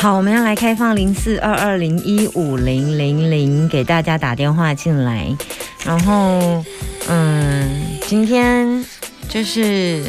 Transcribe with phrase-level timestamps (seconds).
[0.00, 5.36] 好，我们要来开放零四二二零一五零零零，给大家打电话进来。
[5.84, 6.64] 然后，
[7.06, 8.82] 嗯，今天
[9.28, 10.02] 就是，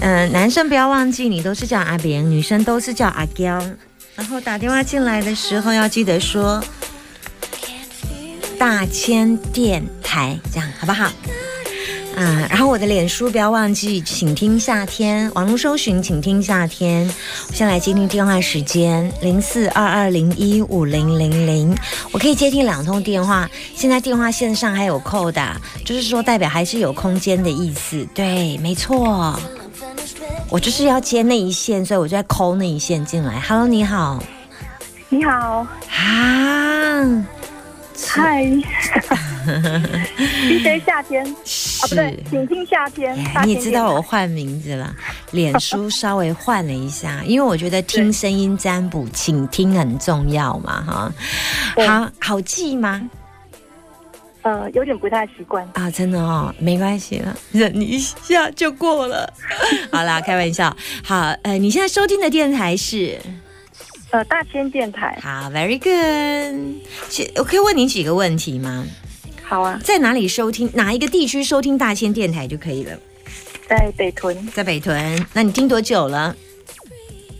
[0.00, 3.64] 嗯，男生不要忘记，你都是叫阿扁，女生都是叫阿娇。
[4.16, 6.60] 然后打电话进来的时候，要记得说
[8.58, 11.08] 大千电台，这样好不好？
[12.16, 17.12] 啊，然后我的脸书不要忘记，请听夏天，网络搜寻，请听夏天。
[17.48, 21.76] 我先来接听电话时间，零四二二零一五零零零，
[22.12, 23.50] 我可以接听两通电话。
[23.74, 28.06] 现在电话线上还有扣的，就是说代表还是有空间的意思。
[28.14, 29.36] 对，没错，
[30.48, 33.40] 我就是要接那一线，所以我就在扣那一线进来。
[33.40, 34.22] Hello，你好，
[35.08, 37.26] 你好，啊，
[38.08, 38.44] 嗨，
[40.48, 43.16] DJ 夏天啊，不对，请听夏天。
[43.44, 44.94] 你也知道我换名字了，
[45.32, 51.12] 脸书稍微换了一下， 因为我觉得听声音占卜，请听很重要嘛，哈。
[51.86, 53.08] 好好记吗？
[54.42, 55.66] 呃有点不太习惯。
[55.72, 59.32] 啊，真的哦，没关系了，忍一下就过了。
[59.90, 60.76] 好啦，开玩笑。
[61.02, 63.18] 好，呃，你现在收听的电台是
[64.14, 66.84] 呃，大千电台，好，very good。
[67.08, 68.86] 其我可以问你几个问题吗？
[69.42, 70.70] 好啊，在哪里收听？
[70.72, 72.96] 哪一个地区收听大千电台就可以了？
[73.68, 74.46] 在北屯。
[74.52, 75.26] 在北屯。
[75.32, 76.36] 那你听多久了？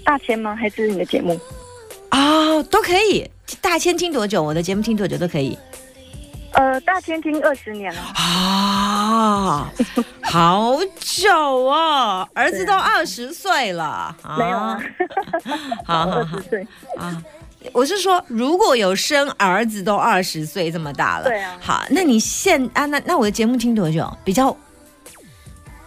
[0.03, 0.57] 大千吗？
[0.57, 1.39] 还是你的节目？
[2.11, 3.25] 哦，都可以。
[3.61, 4.43] 大千听多久？
[4.43, 5.57] 我的节目听多久都可以。
[6.55, 8.01] 呃，大千听二十年了。
[8.15, 9.71] 啊，
[10.23, 14.15] 好久哦，儿子都二十岁了。
[14.39, 14.79] 没有啊，
[15.85, 16.67] 好好好二十岁。
[16.97, 17.23] 啊。
[17.73, 24.07] 我是说，如果有生儿子都二十岁这么大了，对啊好，那你现啊，那那我的节目听多久？
[24.23, 24.55] 比较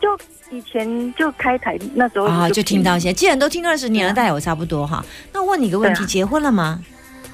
[0.01, 0.17] 就
[0.49, 5.05] 以前就开台那时候啊，就听到现在，既然都听二十年了，大概我差不多哈。
[5.31, 6.81] 那问你个问题，啊结婚了吗？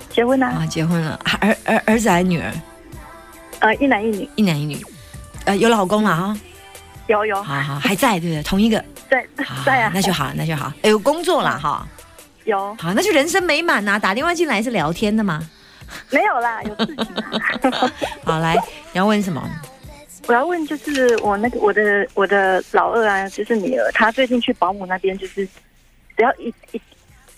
[0.09, 2.51] 结婚了，啊，结婚了，啊儿儿儿子还是女儿？
[3.63, 4.77] 呃，一男一女，一男一女，
[5.45, 6.37] 呃，有老公了哈。
[7.07, 8.43] 有有好好，还在对不对？
[8.43, 10.71] 同一个， 在好 在啊，那就好，那就好。
[10.81, 11.87] 哎，有工作了哈，
[12.43, 13.97] 有好，那就人生美满呐。
[13.97, 15.41] 打电话进来是聊天的吗。
[16.09, 16.61] 没有啦？
[16.63, 17.91] 有事情啊。
[18.25, 18.55] 好，来，
[18.91, 19.41] 你要问什么？
[20.27, 25.45] 我要问，就是我那个我的我的老二啊，就是女儿，她最近去保姆那边，就是
[26.17, 26.81] 只要一一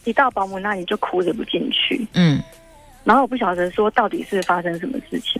[0.05, 2.41] 一到保姆那里就哭着不进去，嗯，
[3.03, 5.39] 然后我不晓得说到底是发生什么事情。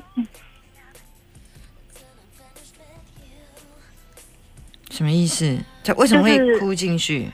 [4.95, 5.57] 什么意思？
[5.83, 7.29] 他为什么会哭进去？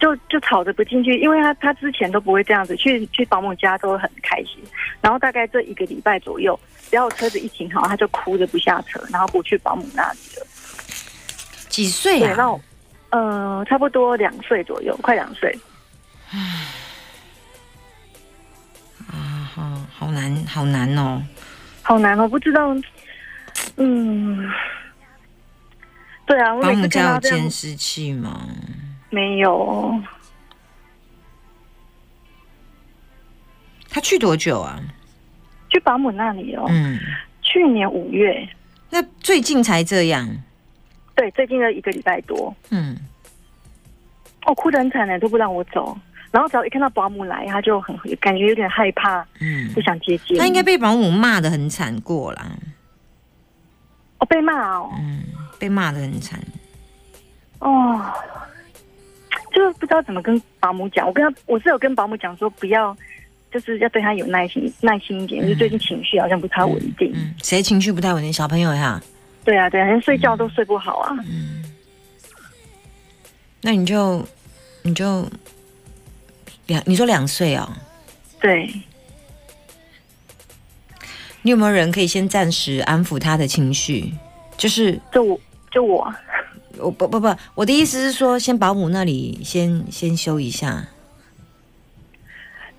[0.00, 4.58] 就就吵着不进去，因为他他之前都不会这样子，去去保姆家都很开心，
[5.00, 6.58] 然后大概这一个礼拜左右，
[6.90, 10.46] 只要车子一停好，他就哭着不下车，然后不去保姆那里了。
[11.68, 12.50] 几岁对，那啊？
[12.50, 12.60] 我
[13.10, 15.56] 呃差不多两岁左右，快两岁。
[16.32, 16.34] 啊，
[19.54, 21.22] 好好难，好难哦。
[21.82, 22.74] 好难哦，不知道，
[23.76, 24.50] 嗯，
[26.28, 28.46] 对啊，保姆家有监视器吗？
[29.08, 29.98] 没有，
[33.88, 34.78] 他去多久啊？
[35.70, 36.98] 去保姆那里哦，嗯，
[37.40, 38.46] 去年五月，
[38.90, 40.28] 那最近才这样。
[41.16, 42.94] 对，最近的一个礼拜多，嗯，
[44.44, 45.96] 哦，哭得很惨呢，都不让我走，
[46.30, 50.36] 然后只要一看到保姆来，他就很感觉有点害怕，嗯不想接近。
[50.36, 52.52] 他应该被保姆骂的很惨过啦。
[54.18, 55.22] 哦被骂哦，嗯，
[55.58, 56.40] 被骂的很惨。
[57.58, 58.00] 哦，
[59.52, 61.06] 就是不知道怎么跟保姆讲。
[61.06, 62.96] 我跟他，我是有跟保姆讲说不要，
[63.52, 65.42] 就是要对他有耐心，耐心一点。
[65.42, 67.10] 因为最近情绪好像不太稳定。
[67.14, 68.32] 嗯，谁情绪不太稳定？
[68.32, 69.02] 小朋友呀。
[69.44, 71.16] 对啊，对啊，连睡觉都睡不好啊。
[71.28, 71.64] 嗯，
[73.62, 74.24] 那你就
[74.82, 75.28] 你就
[76.66, 77.68] 两，你说两岁哦，
[78.40, 78.70] 对，
[81.42, 84.12] 你有没有人可以先暂时安抚他的情绪？
[84.58, 85.40] 就是就我
[85.70, 86.12] 就我，
[86.78, 90.84] 我不不不，我的意思是说，先保姆那里先先休一下。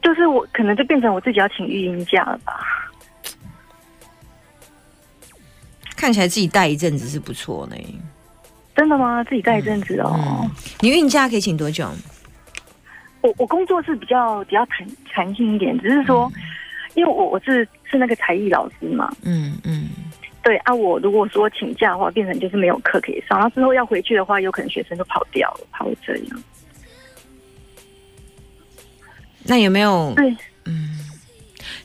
[0.01, 2.53] 就是我可能就变成我自己要请育婴假了吧？
[5.95, 7.75] 看起来自己带一阵子是不错呢。
[8.75, 9.21] 真的吗？
[9.25, 10.15] 自己带一阵子哦。
[10.18, 10.50] 嗯，
[10.80, 11.89] 你孕假可以请多久？
[13.21, 16.31] 我我工作是比较比较弹弹性一点，只是说，
[16.94, 19.89] 因为我我是是那个才艺老师嘛，嗯嗯
[20.41, 26.44] 对啊，我如果说请假的话，变成就是没有课可以上，然后之后要回去的话，有可能学生就跑掉了，跑这样。
[29.44, 30.36] 那有没有对，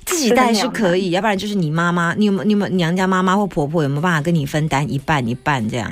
[0.05, 5.91] 自己带是可以，要不然就是你妈妈，你有没有你有没有娘家妈妈或婆婆有没有办法跟你分担一半一半这样？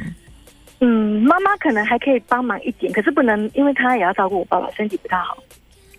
[0.81, 5.37] 嗯，妈妈可能还可以帮忙一点，可是不能，因为她也要照顾我爸爸，身体不太好，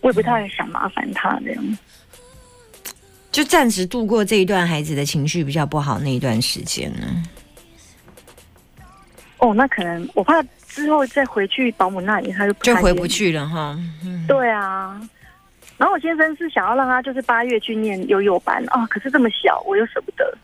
[0.01, 1.77] 我也不太想麻烦她这样。
[3.33, 7.23] 就暂时度过这一段孩子的情绪比较不好那一段时间呢？
[9.39, 13.07] 哦，那可能我怕之后再回去保姆那里，他就就回不。
[13.07, 13.75] 去了哈。
[14.05, 15.01] 嗯，对啊，
[15.77, 20.37] 然后我先生是想要让他就是八月去念幼幼班啊，可是这么小，我又舍不得。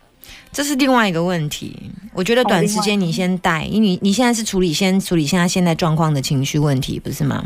[0.51, 1.91] 这是另外一个问题。
[2.11, 7.45] 我觉得短时间你先带，因为你你现在是处理先处理现在现在状况的情绪问题，不是吗？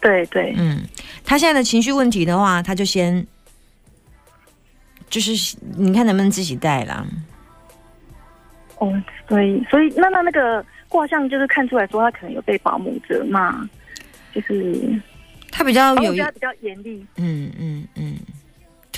[0.00, 0.82] 对对，嗯，
[1.24, 3.26] 他现在的情绪问题的话，他就先
[5.08, 7.06] 就是你看能不能自己带啦。
[8.78, 8.92] 哦，
[9.28, 13.66] 所以所以那那那个卦象就是看出来说他可能有被保姆责骂，
[14.34, 15.00] 就是
[15.50, 17.06] 他比较有一保姆对他比较严厉。
[17.16, 18.16] 嗯嗯嗯。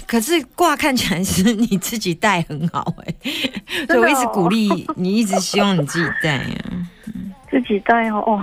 [0.06, 3.14] 可是卦看起来是你自己带很好哎、
[3.86, 6.88] 所以我一直鼓励你，一直希望你自己带啊。
[7.50, 8.42] 自己带哦，哦，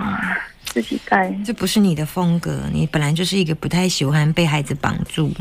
[0.66, 1.28] 自己带。
[1.44, 5.32] 这不是你的风格，你本来就是一个不太喜欢被孩子绑住。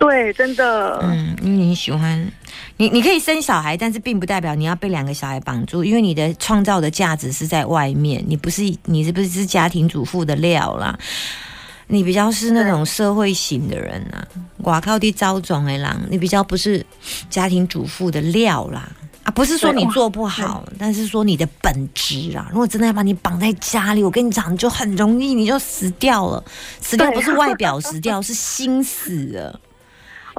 [0.00, 0.98] 对，真的。
[1.02, 2.26] 嗯，因为你喜欢
[2.78, 10.98] 你，你可以生小孩，但是并不代表你要被两个小孩绑住，因为你的创造的价值是在外面，你不是你是不是是家庭主妇的料啦？
[11.86, 14.26] 你比较是那种社会型的人啊，
[14.62, 16.82] 寡靠地招种的人，你比较不是
[17.28, 18.88] 家庭主妇的料啦。
[19.24, 26.42] 啊，不是说你做不好，但是说你的本质啊，如果真的要把你绑在家里，我跟你讲，你就很容易你就死掉了。
[26.80, 29.60] 死掉不是外表死掉，是心死了。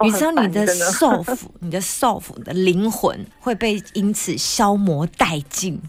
[0.01, 5.81] 哦你知道你的很烦真的 soul， 你的 soul 你的灵魂会被因此消磨殆尽。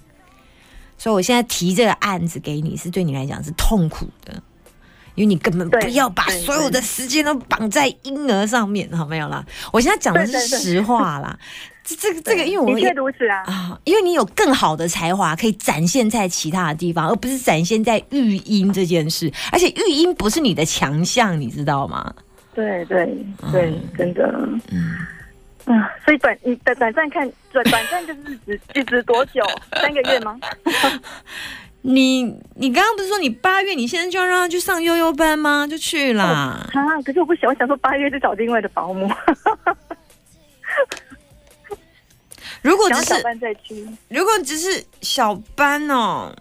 [0.99, 4.41] 所以我现在提这个案子给你，是对你来讲是痛苦的，
[5.17, 9.44] 因为你根本不要把所有的时间都绑在婴儿上面，好没有啦？
[9.73, 11.37] 我现在讲的是实话啦。
[11.85, 13.43] 这这个这个，因为我的确也如此啊。
[13.44, 19.32] 啊，因为你有更好的才华可以展现在其他的地方，而不是展现在育婴这件事。
[19.50, 22.14] 而且育婴不是你的强项，你知道吗？
[22.54, 23.06] 对对
[23.50, 24.26] 对，真的。
[24.70, 24.96] 嗯。
[25.64, 29.40] 啊，所以短你短短暂看短短暂就是指指指多久？
[29.81, 30.38] 三个月吗？
[31.84, 32.22] 你
[32.54, 35.66] 你刚刚不是说你八月你现在就要让他去上悠悠班吗？
[35.69, 36.25] 就去啦。
[36.25, 36.70] 啊，
[37.04, 39.08] 可是我不想，我想说八月就找另外的保姆，
[42.62, 43.87] 如果只是小班再去。
[44.08, 46.32] 如果只是小班哦，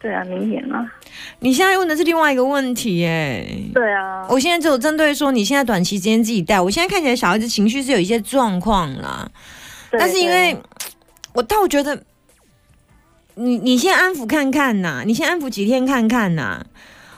[0.00, 0.86] 对啊，明年啊。
[1.40, 3.46] 你现在问的是另外一个问题耶。
[3.74, 4.26] 对啊。
[4.28, 9.28] 我现在只有针对说你现在短期之间自己带，我现在看起来小孩子情绪是有一些状况啦，
[9.90, 10.56] 对但是因为
[11.32, 12.00] 我倒觉得
[13.34, 16.64] 你你先安抚看看呐，你先安抚几天看看呐，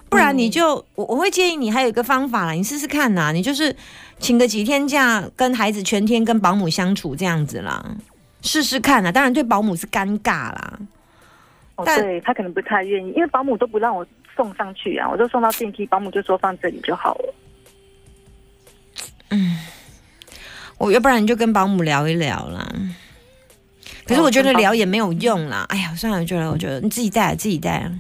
[0.09, 3.75] 不然你就、我我会建议你还有一个方法啦，你试试看呐，你就是
[4.19, 7.85] 请个几天假，跟孩子全天跟保姆相处这样子啦，
[8.43, 9.13] 试试看呐。
[9.13, 10.79] 当然对保姆是尴尬啦，
[11.85, 14.07] 对他可能不太愿意，因为保姆都不让我
[14.37, 17.35] 送上去啊，我就送到电梯，保姆就说放这里就好了。
[19.31, 19.59] 嗯
[20.79, 22.67] 我要不然你就跟保姆聊一聊啦。
[24.07, 25.67] 可是我觉得聊也没有用啦。
[25.69, 27.93] 哎呀，算了，我觉得我觉得你自己带，自己带啊。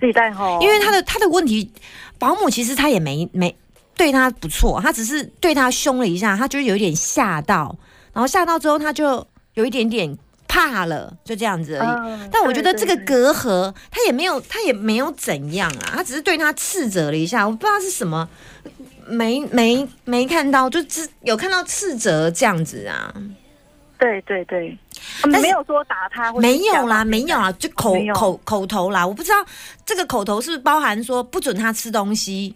[0.00, 1.70] 自己带吼，因为他的他的问题，
[2.18, 3.54] 保姆其实他也没没
[3.96, 7.76] 对他不错，他只是对他凶了一下，他就有一点吓到，
[8.14, 10.16] 然后吓到之后他就有一点点
[10.50, 11.88] 怕了，就这样子而已。
[11.88, 18.28] 嗯但我觉得这个隔阂，他也没有，他也没有怎样啊，他只是对他斥责了一下，我不知道是什么，
[19.06, 23.14] 没没没看到，就只有看到斥责这样子啊，
[23.98, 24.76] 对对对，
[25.26, 29.44] 没有说打他，没有啦，没有啊，就口口口头啦，我不知道
[29.86, 32.54] 这个口头是不是包含说不准他吃东西，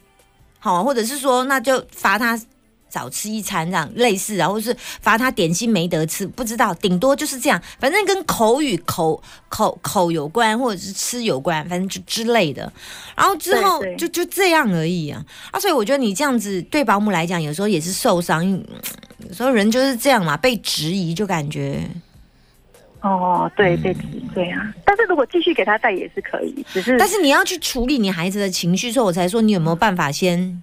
[0.58, 2.40] 好，或者是说那就罚他
[2.94, 12.72] 少吃一餐这样类似然后是罚他点心没得吃，不知道，顶多就是这样，反正跟口语口口口有关，或者是吃有关，反正就之类的。
[13.16, 15.58] 然后之后就就这样而已啊啊！
[15.58, 21.82] 所以我觉得你这样子对保姆来讲，有时候也是受伤，有时候人就是这样嘛，被质疑就感觉。
[23.00, 23.94] 哦，对对
[24.34, 30.62] 对啊，但是如果继续给他带也是可以，只是但是你要去处理你孩子的情绪，所以我才说你有没有办法先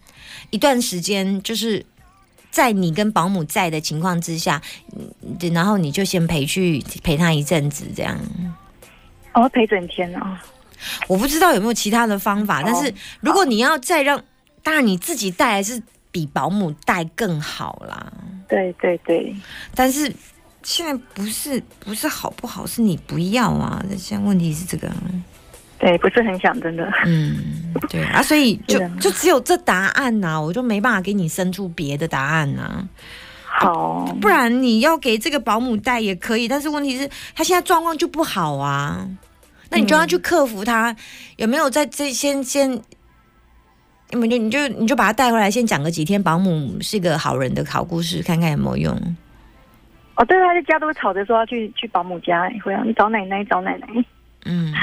[0.50, 1.86] 一段时间，就是
[2.52, 4.62] 在你跟保姆在的情况之下，
[4.94, 8.20] 嗯然后你就先陪去陪他一阵子，这样。
[9.34, 10.38] 哦陪整天哦，
[11.08, 14.22] 我不知道有没有其他的方法，但是如果你要再让，
[14.62, 15.82] 当然你自己带还是
[16.12, 18.12] 比保姆带更好啦。
[18.50, 19.34] 对对对，
[19.74, 20.14] 但是
[20.64, 23.82] 现在不是不是好不好，是你不要啊。
[23.98, 24.92] 现在问题是这个，
[25.82, 26.88] 对，不是很想，真的。
[27.08, 27.36] 嗯，
[27.90, 32.88] 对啊，所以就就只有这答案呐、我就没办法给你生出别的答案呐、
[33.44, 39.10] 好，不然你要给这个保姆带也可以，但是问题是他现在状况就不好啊，
[39.72, 40.96] 那你就要去克服他
[41.38, 42.80] 有没有在这先先，
[44.12, 49.16] 你们就你就你就把他带回来，先讲个几天保姆是个好人的好故事，看看有没有用。
[50.14, 53.88] 哦，对，他在家都会吵着说要去去保姆家，会啊，你找奶奶，找奶奶。
[54.46, 54.74] 嗯，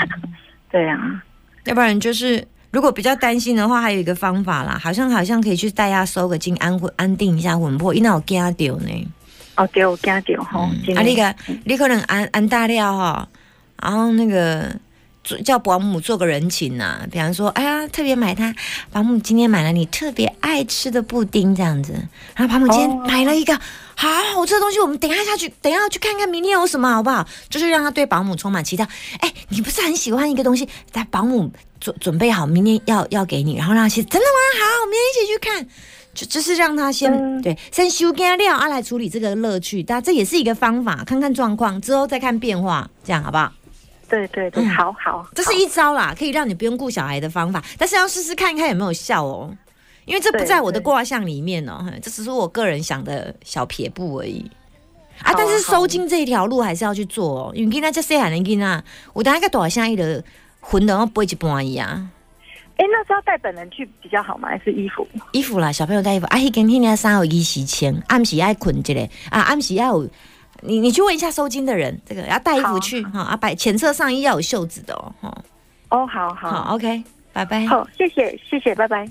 [0.70, 1.22] 对啊，
[1.64, 9.08] 要不然就是如果比较担心的话，还有一个方法啦，好像好像可以去带他收个金，安魂安定一下魂魄，因为我惊他丢呢。
[9.56, 11.34] 哦，对，我惊掉吼，真的啊，你个
[11.64, 13.28] 你可能安安大料哈，
[13.82, 14.87] 然后那个做
[15.38, 18.54] 叫保姆做个人情呐、比方说，哎呀，特别买他
[18.90, 21.92] 保姆今天买了你特别爱吃的布丁这样子，
[22.34, 23.54] 然后保姆今天哦买了一个、
[23.94, 27.26] 好好吃的东西，我们等一下下去，等一下去看看明天有什么好不好？
[27.48, 28.86] 就是让他对保姆充满期待。
[29.20, 34.60] 哎，你不是很喜欢一个东西，但保姆准准备好明天要要给你，然后让他先真的吗？
[34.60, 35.68] 好，明天一起去看。
[36.14, 43.52] 就就是让他先、嗯对先修干料啊，来处理这个乐趣，但这也是一个方法，看看状况之后再看变化，这样好不好？
[44.08, 49.54] 对对对，嗯好好，这是一招啦，可以让你不用顾小孩的方法，但是要试试看看有没有效哦，
[50.06, 54.50] 因为这不在我的卦象里面哦，这只是我个人想的小撇步而已。
[55.20, 60.22] 啊但是收金这一条路还是要去做哦，因为囡仔这细汉的囡仔，我等下个大下伊的
[60.60, 62.08] 魂的要背一半伊啊。
[62.76, 64.48] 哎，那是要带本人去比较好吗？
[64.48, 65.04] 还是衣服？
[65.32, 70.08] 衣服啦，小朋友带衣服，啊，迄件迄件衫有衣时穿，暗时爱困一个，啊，暗时要有，
[70.62, 75.38] 你你去问一下收金的人，这个要带衣服去哈，啊，摆浅色上衣要有袖子的哦，哈，
[75.90, 77.64] 哦，好好好，，OK，拜拜。
[77.66, 79.08] 好，谢谢谢谢，拜拜。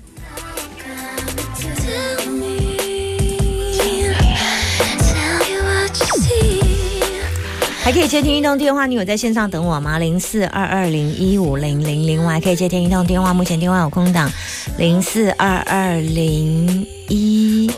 [7.82, 9.98] 还可以接听移动电话，你有在线上等我吗？
[9.98, 14.30] 零四二二零一五零零零，我还可以接听移动电话，目前电话有空档，
[14.76, 17.70] 零四二二零一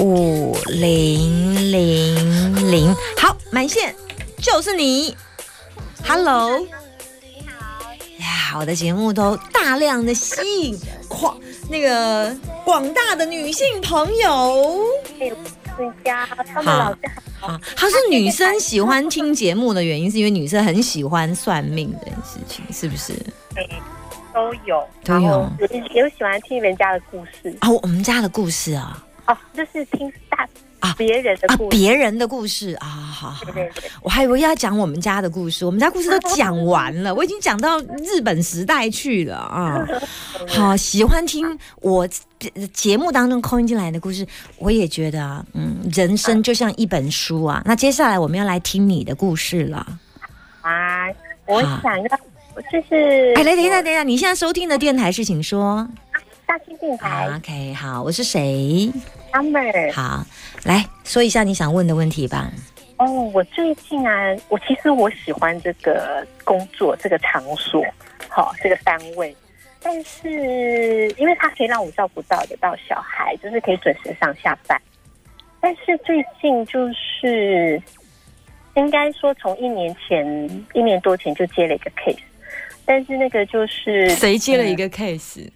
[0.00, 2.43] 五零零
[2.74, 3.94] 零，好，满线
[4.38, 5.16] 就是你
[6.04, 6.58] ，Hello。
[6.58, 6.66] 你
[7.46, 10.76] 好呀，我的节目都大量的吸引
[11.06, 11.38] 广
[11.70, 14.84] 那个广大的女性朋友。
[15.78, 17.08] 人家他们老家
[17.40, 23.12] 啊，她是女生喜欢听节目的原因，是因为女生很喜欢算命这件事情，是不是？
[24.34, 30.46] 都有，都有然后也也喜欢听人家的故事哦，我们家的故事啊，哦，就是听大
[30.80, 33.54] 啊别人的啊，故事，别人的故事啊，好好对。
[33.54, 39.86] 对对，我还以为要讲我们家的故事，我们家故事都讲完了，我已经讲到日本时代去了啊。
[40.46, 42.06] 好，喜欢听我
[42.72, 44.26] 节目当中空音进来的故事，
[44.58, 47.62] 我也觉得啊，嗯，人生就像一本书啊。
[47.64, 49.86] 那接下来我们要来听你的故事了。
[50.60, 51.08] 啊，
[51.46, 52.08] 我想要
[52.70, 55.88] 就是哎，来，等一下，等一下，你现在收听的电台是，请说。
[56.46, 58.90] 大清电台 OK，好，我是谁
[59.32, 60.24] ？Summer 好，
[60.64, 62.50] 来说一下你想问的问题吧。
[62.98, 67.82] 哦，我最近啊，我其实我喜欢这个工作这个场所，
[68.28, 69.34] 好、这个单位，
[69.82, 74.80] 但是因为它可以让我照顾到得到小孩，就是可以准时上下班。
[75.60, 77.82] 但是最近就是
[78.76, 82.18] 应该说从一年前一年多前就接了一个 case，
[82.84, 85.36] 但是那个就是谁接了一个 case？
[85.36, 85.50] 就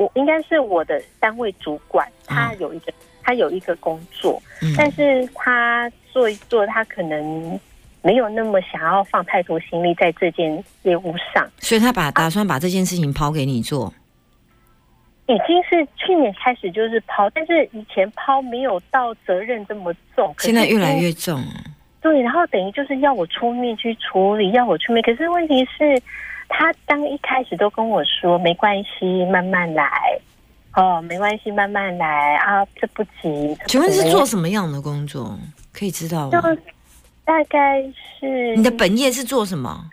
[0.00, 2.90] 我应该是我的单位主管，他有一个、
[3.22, 7.60] 他有一个工作，嗯但是他做一做，他可能
[8.00, 11.46] 没有那么想要放太多心力在这件业务上。
[11.58, 13.92] 所以他把打算把这件事情抛给你做。
[15.26, 21.38] 已经是去年开始就是抛，但是以前抛没有到责任这么重，现在越来越重，
[22.00, 25.02] 对，然后等于就是要我出面去处理，要我出面。
[25.02, 26.02] 可是问题是，
[26.50, 29.88] 他当一开始都跟我说没关系，慢慢来，
[30.74, 33.56] 哦，没关系，慢慢来啊，这不急。
[33.60, 35.38] 这请问是做什么样的工作？
[35.72, 36.54] 可以知道就吗？
[37.24, 37.80] 大概
[38.18, 39.88] 是你的本业是做什么？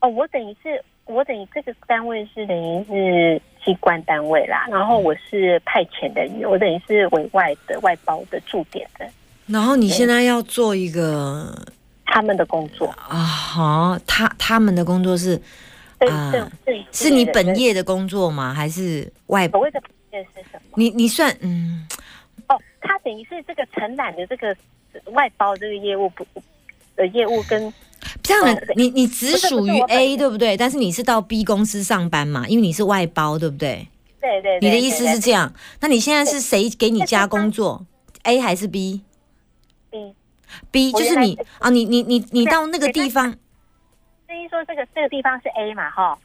[0.00, 9.04] 哦，我等于是我等于这个单位是等于是机关单位啦，然后我是派遣的，我等于是委外的外包的驻点的
[9.46, 11.52] 然后你现在要做一个
[12.06, 12.86] 他们的工作。
[13.08, 15.40] 啊，好，他他们的工作是
[15.98, 18.54] 对啊对对，是你本业的工作吗？
[18.54, 19.48] 还是外？
[19.48, 20.60] 所谓的本业是什么？
[20.76, 21.86] 你你算嗯，
[22.48, 24.56] 哦，他等于是这个承揽的这个
[25.12, 26.24] 外包这个业务不
[26.96, 27.72] 的业务跟
[28.22, 30.56] 这样你你只属于 A 业对不对？
[30.56, 33.88] 但是你是到 B 公司上班嘛，因为你是外包对不对？
[34.20, 35.52] 对对你的意思是这样？
[35.80, 37.86] 那你现在是谁给你加工作
[38.24, 39.02] ？A 还是 B？
[40.46, 43.30] 嗯 B 就是你啊，你你你你到那个地方，
[44.28, 46.18] 至于说这个这个地方是 A 嘛，哈，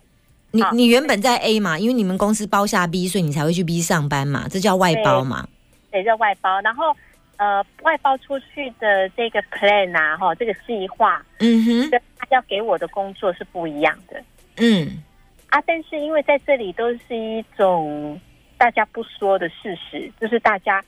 [0.52, 5.48] 你你原本在 A 嘛，因为你们公司包下 B，所以你才会去 B 上班嘛，这叫外包嘛。
[5.92, 6.96] 对，叫外包，然后
[7.38, 14.24] 呃，外包出去的这个 plan 啊，哈，这个计划嗯哼，跟他要给我的工作是不一样的
[14.58, 15.04] 嗯
[15.50, 15.60] 啊。
[15.66, 18.18] 但是因为在这里都是一种
[18.58, 20.82] 大家不说的事实，就是大家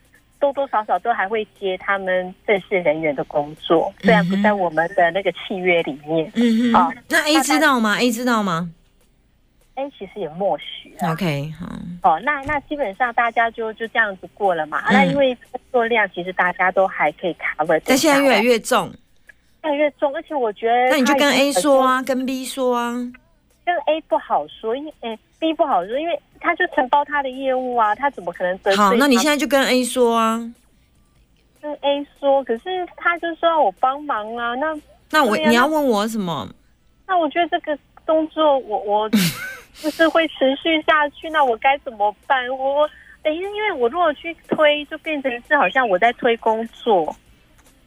[0.43, 6.29] 多多少少都还会接他们正式人员的工作，虽然不在我们的那个契约里面。
[6.35, 8.69] 嗯嗯哼，那 A 知道吗？A 知道吗
[9.75, 11.13] ？A，其实也默许啊。
[11.13, 11.65] ？OK，好，
[12.01, 14.83] 哦，那那基本上大家就就这样子过了嘛。
[14.91, 18.91] 那因为工作量其实大家都还可以 cover 但现在越来越重，
[19.63, 22.93] 越来越重，而且我觉得那你就跟 A 说啊，跟 B 说啊。
[23.65, 30.39] 跟 A 不好说，因为诶 B 不好说，因为他就承包他的业务啊，他怎么可能得罪好，那你现在就跟 A 说啊。
[31.61, 32.43] 跟 A 说？
[32.43, 34.73] 可是他就说要我帮忙啊，那
[35.11, 36.47] 那我啊你要问我什么？
[37.05, 39.09] 那我觉得这个工作我我
[39.75, 42.47] 就是会持续下去，那我该怎么办？
[42.49, 42.89] 我我
[43.21, 47.13] 等一下，因为我如果去推，就变成是好像我在推工作。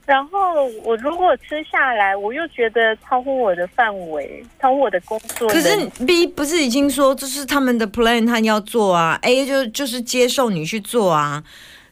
[0.06, 5.60] 然后我如果吃下来，我又觉得超乎我的范围，超乎我的工作可。
[5.60, 11.42] 是 B 不是已经说这是他们的 plan，他要做啊，A 就就是接受你去做啊。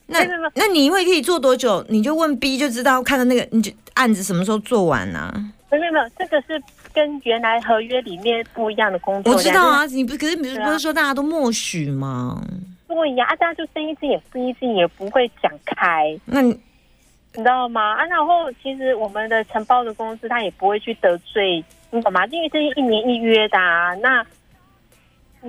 [0.06, 1.84] 那那你会可以做多久？
[1.88, 5.34] 你就问 B 就知道，看到那个你就案子什么时候做完啊？
[5.70, 9.38] 没有没有这个是跟原来合约里面不一样的工作我。
[9.42, 12.40] 知道啊，你不可是不是说大家都默许吗？
[12.86, 16.40] 不一样啊，大家就睁一只眼闭一只眼，也不会讲开，那
[17.34, 17.94] 你你知道吗？
[17.94, 22.24] 啊，然后其实我们的承包的公司，他也不会去得罪，你懂吗？
[22.26, 23.94] 因为这是一年一约的啊。
[23.96, 24.24] 那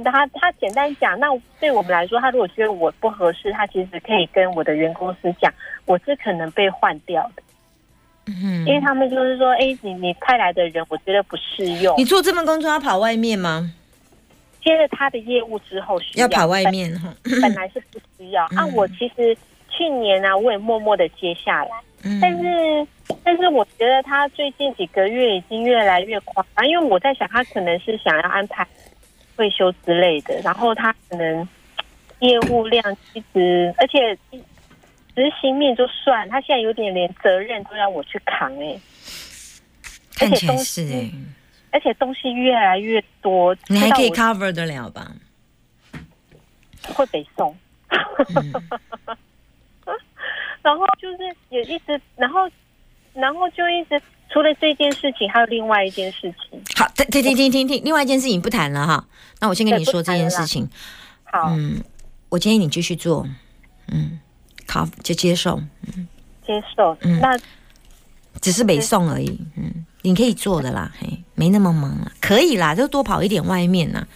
[0.03, 1.27] 他他简单讲，那
[1.59, 5.53] 对我们来说，他如果觉得我不合适，他其实可以跟我的原公司讲，
[5.85, 7.43] 我是可能被换掉的，
[8.27, 13.71] 嗯因为他们就是说，哎，你你派来的人，我觉得不适用你，做这份工作要跑外面吗？
[14.63, 17.13] 接了他的业务之后需要跑外面哈。
[17.23, 18.65] 本来是不需要 啊。
[18.65, 19.37] 嗯我其实
[19.75, 21.71] 去年呢、啊，我也默默的接下来，
[22.03, 22.19] 嗯。
[22.21, 22.87] 但是
[23.23, 28.67] 但是我觉得他最近几个月已经越来越夸张，因为我在想他可能是想要安排
[29.35, 31.47] 退休之类的，然后他可能
[32.19, 32.83] 业务量
[33.13, 34.17] 其实，而且
[35.15, 38.79] 执行面就算，他现在有点连责任都要我去扛哎、
[40.15, 41.13] 看起来东西
[41.71, 45.11] 而且东西越来越多，你还可以 cover 得了吧？
[46.87, 47.55] 我会北送。
[48.35, 48.53] 嗯
[50.65, 51.17] 然后就是
[51.49, 52.49] 也一直，然后
[53.13, 54.01] 然后就一直
[54.33, 56.59] 除了这件事情，还有另外一件事情。
[56.75, 59.05] 好，停停停停停停，另外一件事情不谈了哈。
[59.39, 60.67] 那我先跟你说这件事情。
[61.23, 61.83] 好，嗯，
[62.29, 63.27] 我建议你继续做。
[63.89, 64.19] 嗯，
[64.67, 65.61] 好，就接受，
[65.95, 66.07] 嗯
[66.43, 66.97] 接受。
[67.01, 67.37] 嗯那
[68.41, 69.39] 只是北送而已。
[69.55, 74.07] 嗯，你可以做的啦，嘿，没那么忙啊，可以啦，就多跑一点外面啦，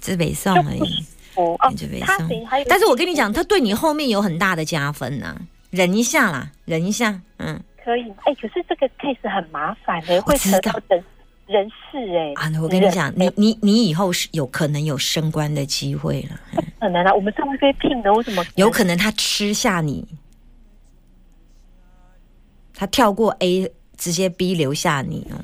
[0.00, 1.04] 只是北送而已。
[1.34, 5.34] 我哦你就北，他送等于还有，但是我跟你讲，他对你后面有很大的加分呐、
[5.74, 7.20] 忍一下啦，忍一下。
[7.38, 8.02] 嗯可以。
[8.24, 11.04] 哎，可是这个 case 很麻烦的，会扯到人
[11.46, 12.32] 人事哎。
[12.36, 18.44] 啊，我跟你讲，你你你以后是有可能有升官的机会了，嗯可能啊，我们是会被聘的，为什么？
[18.54, 20.06] 有可能他吃下你，
[22.74, 25.36] 他跳过 A 直接 B 留下你哦，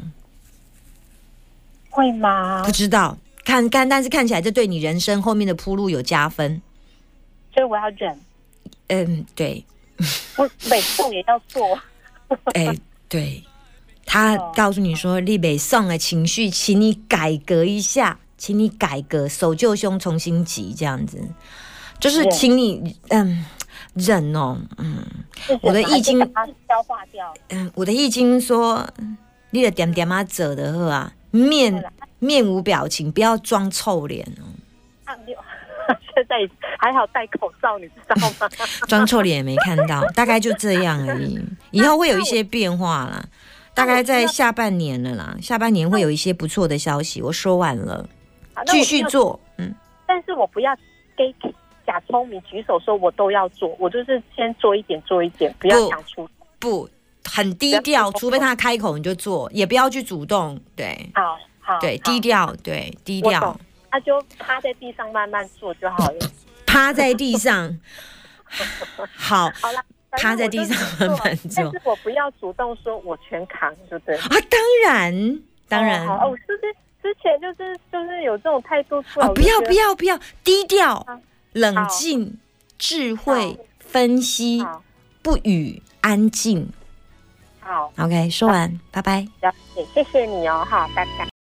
[1.91, 2.71] 会吗不？
[2.73, 3.19] 知道。
[3.45, 6.61] 看看，但是看起来这对你人生后面的铺路有加分。
[7.53, 8.17] 所以我要忍，
[8.89, 9.65] 嗯，对，
[10.37, 11.79] 我北宋也要做。
[12.55, 12.75] 哎，
[13.09, 13.43] 对，
[14.07, 21.19] 他哦告诉你说，立北送的情绪，请你改革一下，请你改革，守旧胸重新挤，这样子，
[21.99, 23.45] 就是请你嗯
[23.95, 25.05] 忍哦，嗯。
[25.63, 26.19] 我的易经
[26.69, 27.35] 消化掉。
[27.49, 28.87] 嗯，我的易经说，
[29.51, 31.83] 你的点点啊走的喝啊，面
[32.19, 34.45] 面无表情，不要装臭脸哦，
[36.21, 36.37] 现在
[36.79, 38.49] 还好戴口罩，你知道吗？
[38.87, 41.41] 装臭脸也没看到，大概就这样而已。
[41.71, 43.25] 以后会有一些变化啦，
[43.75, 47.23] 大概在下半年了啦，下半年会有一些不错的消息。
[47.23, 48.07] 我说完了，
[48.67, 49.75] 继续做，嗯，
[50.07, 50.77] 但是我不要
[51.17, 51.35] 给
[51.87, 56.29] 假聪明举手说我都要做，我就是先做一点做一点，不要想出。
[56.59, 56.89] 不
[57.25, 63.59] 很低调，除非他开口你就做，也不要去主动，对好好，对，低，调，对低调
[63.91, 66.31] 他就趴在地上慢慢做就好了。
[66.67, 67.79] 趴在地上，
[69.17, 69.51] 好。
[69.61, 70.77] 好了，趴在地上
[71.09, 74.17] 慢慢做但是我不要主动说我全扛，对不对？
[74.17, 81.21] 啊，当然，当然，哦，就是之前就是就是有这种态度出来，啊，不要不要不要，低调好、
[81.53, 82.39] 冷静、
[82.77, 84.65] 智慧、分析、
[85.23, 86.73] 不语、安静，
[87.61, 89.27] 好好，OK，说完，拜拜。
[89.41, 91.40] 了解，谢谢你哦，好，拜拜。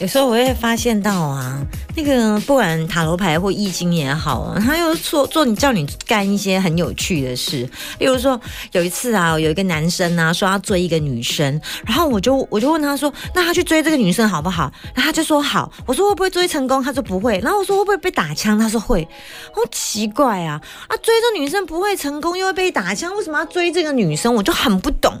[0.00, 1.60] 有时候我会发现到啊，
[1.94, 7.68] 那个不管塔罗牌或易经也好，他又做做你叫你干一些很有趣的事。
[7.98, 8.40] 例如说，
[8.72, 14.72] 有一次啊，有一个男生啊说要追一个女生，然后我就我就问他说，那他去追这个女生好不好？
[14.94, 15.70] 然后他就说好。
[15.84, 16.82] 我说会不会追成功？
[16.82, 17.38] 他说不会。
[17.40, 18.58] 然后我说会不会被打枪？
[18.58, 19.06] 他说会。
[19.52, 20.58] 好奇怪啊！
[20.88, 24.34] 啊，追这女生不会成功，又会被打枪，为什么要追这个女生？
[24.34, 25.12] 我就很不懂。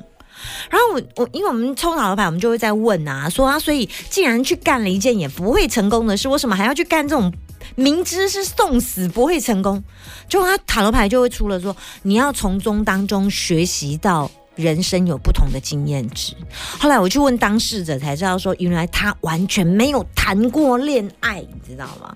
[0.70, 7.32] 然后我我因为我们抽塔罗牌，我们就会在问啊，说啊，所以既然去干了一件也不会成功的事，为什么还要去干这种
[7.74, 9.82] 明知是送死不会成功？
[10.28, 14.30] 就他塔罗牌就会出了说，你要从中当中学习到。
[14.56, 16.34] 人生有不同的经验值。
[16.78, 22.14] 后来我去问当事者，才知道说，原来他完全没有谈过恋爱，你知道吗？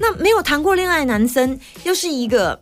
[0.00, 2.60] 那没有谈过恋爱男生，又是一个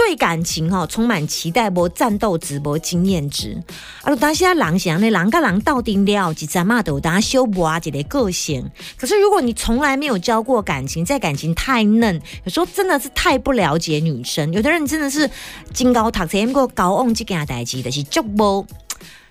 [0.00, 3.62] 对感情哈、充满期待波战斗直播经验值。
[4.00, 8.66] 啊，当现在人是安尼，人跟人斗阵了，一阵嘛都有当修磨一个个性。
[8.96, 14.50] 可是如果你从来没有交过感情，在感情太嫩，有时候真的是太不了解女生。
[14.54, 15.30] 有的人真的是
[15.74, 18.66] 金高读册，过高昂这件代志，就是足无。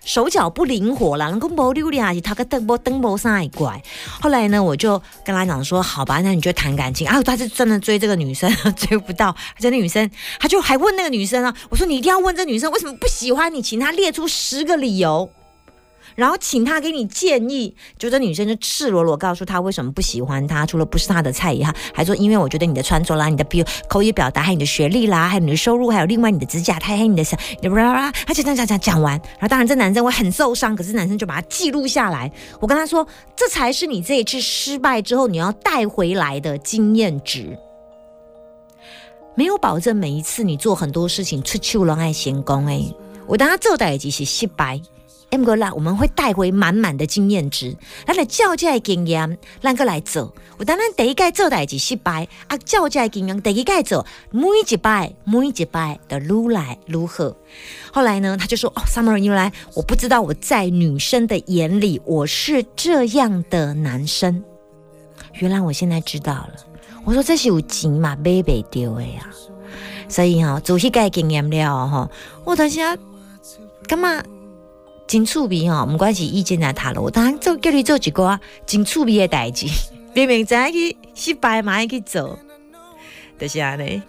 [0.09, 3.79] 手脚不灵活啦，能够摸溜达，是他个登波登波上一怪。
[4.19, 7.21] 后来呢，我就跟他讲说，好吧，那你就谈感情啊。
[7.21, 15.29] 他是真的追这个女生， 追不到，而且那女生，他就还问那个女生啊，我说你一定要问这女生为什么不喜欢你，请他列出十个理由。
[16.19, 27.23] 然后请他给你建议，就这女生就赤裸裸告诉他为什么不喜欢他，除了不是他的菜以外，还说因为我觉得你的穿着啦、你的表口语表达，还有你的学历啦，还有你的收入，还有另外你的指甲，太黑你的
[27.61, 32.29] 你的啦啦，他就这样讲讲讲完，然后当然这男生会很受伤，可是男生就把它记录下来。
[32.59, 37.57] 我跟他说，这才是你这一次失败之后你要带回来的经验值。
[39.35, 42.93] 没有保证每一次你做很多事情出去拢爱闲工诶，
[43.25, 44.81] 我当他做代志是失败。
[45.31, 47.75] M 哥啦，我们会带回满满的经验值，
[48.07, 50.33] 咱来照这的经验，咱个来做。
[50.57, 57.35] 有当咱第一届做代志失败，啊，照这的经验，第一届做，每一摆每一摆的如来如何。
[57.91, 64.43] 后来呢，他就说：“哦，Summer，原来我不知道我在女生的眼里我是这样的男生，
[65.35, 66.53] 原来我现在知道了。”
[67.05, 69.29] 我说：“这是有钱嘛，买不丢的呀。”
[70.09, 72.09] 所以哈、哦，做迄个经验了哈，
[72.43, 72.79] 我当时
[73.87, 74.23] 干嘛？
[75.09, 79.65] 真趣味吼，毋管是意见啊塔罗，我当然做叫你做一寡真趣味的代志，
[80.13, 82.37] 明明知影去失败嘛，爱去做，
[83.39, 83.99] 就是安尼。